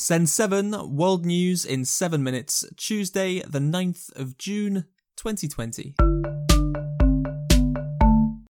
[0.00, 4.86] Send 7 World News in 7 minutes, Tuesday, the 9th of June,
[5.18, 5.94] 2020.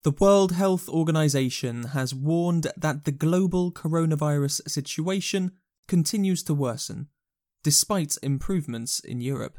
[0.03, 5.53] The World Health Organization has warned that the global coronavirus situation
[5.89, 7.09] continues to worsen,
[7.65, 9.57] despite improvements in Europe.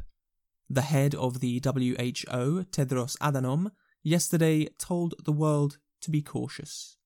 [0.70, 3.72] The head of the WHO, Tedros Adhanom,
[4.04, 6.98] yesterday told the world to be cautious.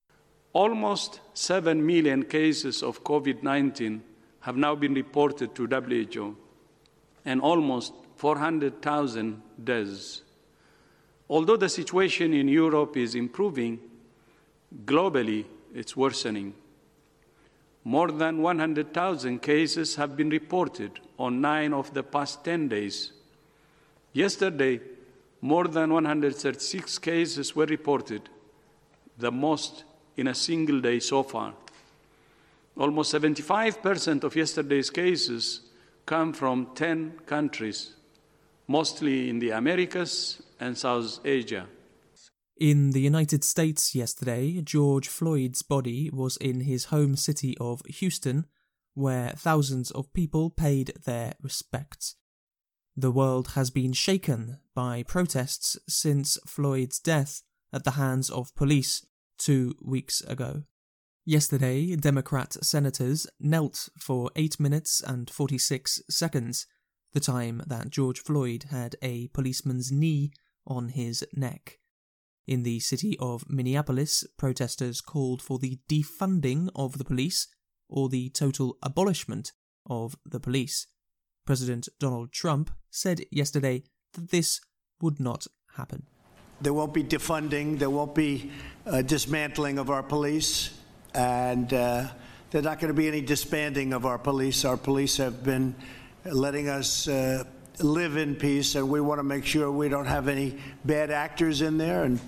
[0.51, 4.04] Almost 7 million cases of COVID 19
[4.43, 6.36] have now been reported to WHO
[7.24, 10.21] and almost 400,000 deaths.
[11.29, 13.79] Although the situation in Europe is improving,
[14.86, 16.54] globally it's worsening.
[17.86, 23.14] More than 100,000 cases have been reported on nine of the past 10 days.
[24.12, 24.82] Yesterday,
[25.39, 28.29] more than 136 cases were reported,
[29.18, 29.86] the most
[30.18, 31.54] in a single day so far.
[32.76, 35.62] Almost 75% of yesterday's cases
[36.06, 37.94] come from 10 countries,
[38.68, 41.68] mostly in the Americas and South Asia.
[42.58, 48.46] In the United States yesterday, George Floyd's body was in his home city of Houston,
[48.96, 52.16] where thousands of people paid their respects.
[52.96, 59.06] The world has been shaken by protests since Floyd's death at the hands of police
[59.38, 60.64] two weeks ago.
[61.26, 66.68] Yesterday, Democrat senators knelt for 8 minutes and 46 seconds,
[67.14, 70.34] the time that George Floyd had a policeman's knee
[70.68, 71.80] on his neck.
[72.46, 77.48] In the city of Minneapolis, protesters called for the defunding of the police
[77.88, 79.54] or the total abolishment
[79.90, 80.88] of the police.
[81.46, 84.60] President Donald Trump said yesterday that this
[85.02, 86.06] would not happen.
[86.60, 88.52] There won't be defunding, there won't be
[88.86, 90.83] uh, dismantling of our police
[91.14, 92.08] and uh,
[92.52, 94.66] there's not going to be any disbanding of our police.
[94.66, 95.75] Our police have been
[96.25, 97.43] letting us uh,
[97.80, 101.61] live in peace, and we want to make sure we don't have any bad actors
[101.61, 102.04] in there.
[102.04, 102.20] And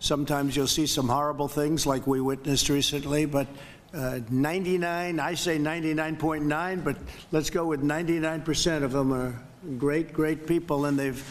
[0.00, 3.46] sometimes you'll see some horrible things like we witnessed recently, but
[3.94, 6.96] uh, 99, I say 99.9, but
[7.32, 9.42] let's go with 99% of them are
[9.78, 11.24] great, great people, and they've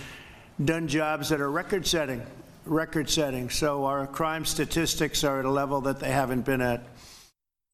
[0.63, 2.21] done jobs that are record setting
[2.69, 3.49] record setting.
[3.49, 6.83] So our crime statistics are at a level that they haven't been at.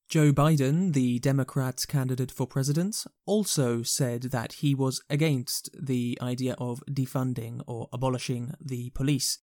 [0.10, 6.56] Joe Biden, the Democrat candidate for president, also said that he was against the idea
[6.60, 9.40] of defunding or abolishing the police.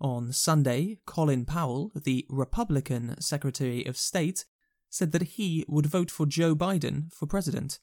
[0.00, 4.46] On Sunday, Colin Powell, the Republican Secretary of State,
[4.88, 7.78] said that he would vote for Joe Biden for president.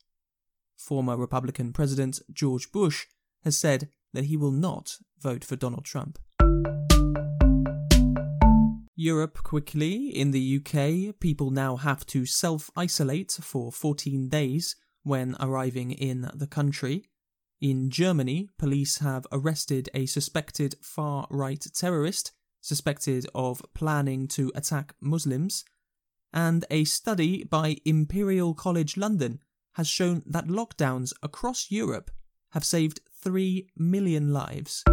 [0.75, 3.05] Former Republican President George Bush
[3.43, 6.19] has said that he will not vote for Donald Trump.
[8.99, 10.09] Europe quickly.
[10.09, 16.29] In the UK, people now have to self isolate for 14 days when arriving in
[16.33, 17.05] the country.
[17.61, 24.95] In Germany, police have arrested a suspected far right terrorist suspected of planning to attack
[24.99, 25.63] Muslims.
[26.33, 29.39] And a study by Imperial College London
[29.75, 32.09] has shown that lockdowns across Europe
[32.51, 34.83] have saved 3 million lives.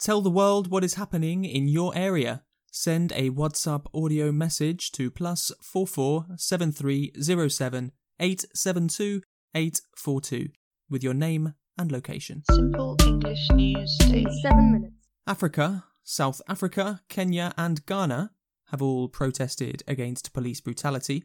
[0.00, 2.42] Tell the world what is happening in your area.
[2.72, 8.88] Send a WhatsApp audio message to plus four four seven three zero seven eight seven
[8.88, 9.20] two
[9.54, 10.48] eight four two
[10.88, 12.42] with your name and location.
[12.50, 14.94] Simple English news in seven minutes.
[15.26, 18.30] Africa, South Africa, Kenya, and Ghana
[18.68, 21.24] have all protested against police brutality.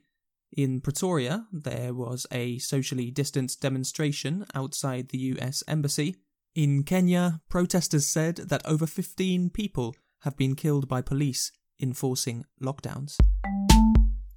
[0.52, 6.18] In Pretoria, there was a socially distanced demonstration outside the US Embassy
[6.56, 11.52] in Kenya, protesters said that over 15 people have been killed by police
[11.82, 13.18] enforcing lockdowns.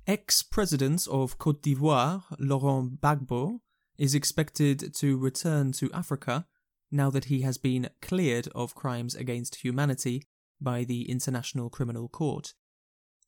[0.07, 3.61] Ex president of Cote d'Ivoire, Laurent Gbagbo,
[3.97, 6.47] is expected to return to Africa
[6.91, 10.25] now that he has been cleared of crimes against humanity
[10.61, 12.55] by the International Criminal Court.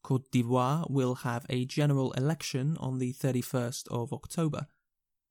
[0.02, 4.66] Cote d'Ivoire will have a general election on the 31st of October.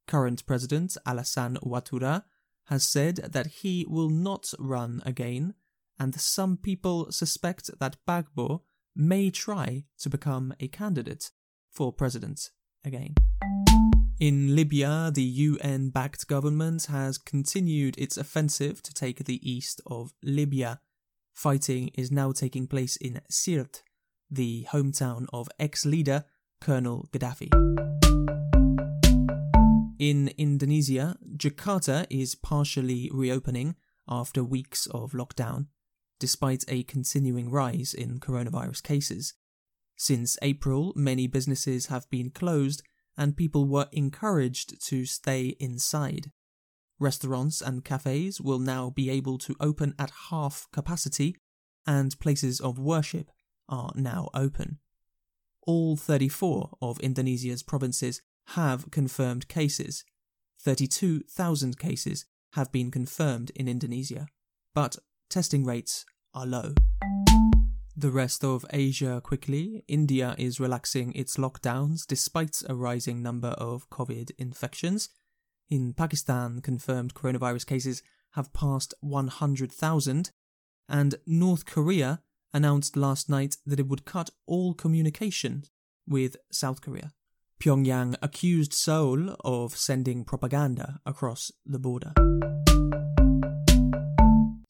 [0.07, 2.23] Current President Alassane Ouattara
[2.69, 5.55] has said that he will not run again,
[5.99, 8.61] and some people suspect that Gbagbo
[8.95, 11.31] may try to become a candidate
[11.71, 12.51] for president
[12.85, 13.15] again.
[14.19, 20.13] In Libya, the UN backed government has continued its offensive to take the east of
[20.21, 20.81] Libya.
[21.33, 23.81] Fighting is now taking place in Sirte,
[24.29, 26.25] the hometown of ex leader
[26.59, 27.49] Colonel Gaddafi.
[29.99, 33.75] In Indonesia, Jakarta is partially reopening
[34.09, 35.67] after weeks of lockdown,
[36.19, 39.33] despite a continuing rise in coronavirus cases.
[39.95, 42.83] Since April, many businesses have been closed
[43.17, 46.31] and people were encouraged to stay inside.
[46.99, 51.37] Restaurants and cafes will now be able to open at half capacity,
[51.87, 53.31] and places of worship
[53.69, 54.79] are now open.
[55.65, 60.03] All 34 of Indonesia's provinces have confirmed cases.
[60.61, 64.27] 32,000 cases have been confirmed in Indonesia,
[64.75, 64.97] but
[65.29, 66.73] testing rates are low.
[67.95, 69.83] The rest of Asia quickly.
[69.87, 75.09] India is relaxing its lockdowns despite a rising number of COVID infections.
[75.69, 78.01] In Pakistan, confirmed coronavirus cases
[78.31, 80.31] have passed 100,000,
[80.87, 82.21] and North Korea
[82.53, 85.63] announced last night that it would cut all communication
[86.07, 87.11] with South Korea.
[87.59, 92.13] Pyongyang accused Seoul of sending propaganda across the border.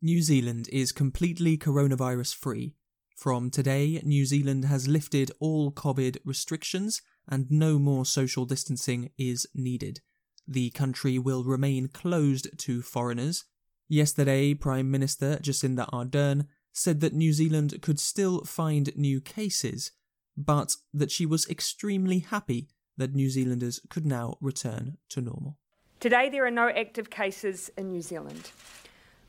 [0.01, 2.73] New Zealand is completely coronavirus free.
[3.15, 9.45] From today, New Zealand has lifted all COVID restrictions and no more social distancing is
[9.53, 9.99] needed.
[10.47, 13.45] The country will remain closed to foreigners.
[13.87, 19.91] Yesterday, Prime Minister Jacinda Ardern said that New Zealand could still find new cases,
[20.35, 22.67] but that she was extremely happy
[22.99, 25.57] that New Zealanders could now return to normal.
[25.99, 28.51] Today, there are no active cases in New Zealand.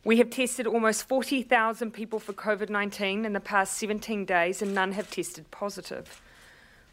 [0.04, 4.74] We have tested almost 40,000 people for COVID 19 in the past 17 days, and
[4.74, 6.20] none have tested positive.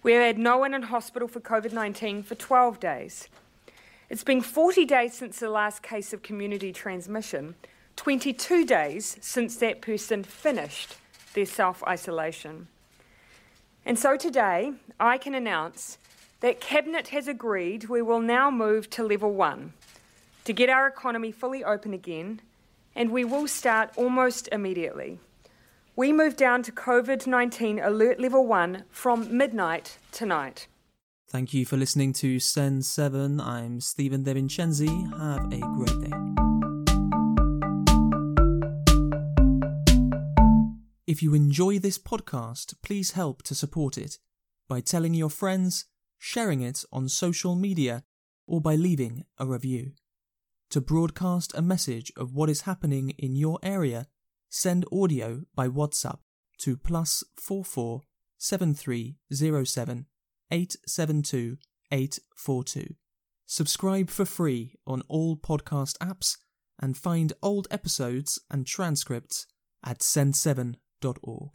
[0.04, 3.28] We have had no one in hospital for COVID 19 for 12 days.
[4.10, 7.56] It's been 40 days since the last case of community transmission,
[7.98, 10.96] 22 days since that person finished
[11.34, 12.68] their self isolation.
[13.86, 15.98] And so today, I can announce
[16.40, 19.74] that Cabinet has agreed we will now move to level one
[20.46, 22.42] to get our economy fully open again,
[22.96, 25.20] and we will start almost immediately.
[25.96, 30.68] We move down to COVID 19 alert level one from midnight tonight.
[31.28, 33.42] Thank you for listening to Send 7.
[33.42, 34.88] I'm Stephen De Vincenzi.
[35.18, 36.16] Have a great day.
[41.06, 44.20] If you enjoy this podcast, please help to support it
[44.68, 45.86] by telling your friends,
[46.18, 48.04] sharing it on social media,
[48.46, 49.92] or by leaving a review.
[50.72, 54.08] To broadcast a message of what is happening in your area,
[54.50, 56.20] send audio by WhatsApp
[56.60, 58.02] to plus 44
[58.38, 60.06] 7307
[60.52, 61.58] 872
[61.92, 62.96] 842.
[63.46, 66.38] Subscribe for free on all podcast apps
[66.80, 69.48] and find old episodes and transcripts
[69.84, 71.52] at send7.org.